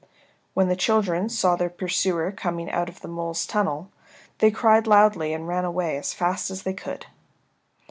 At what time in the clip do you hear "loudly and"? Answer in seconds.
4.87-5.47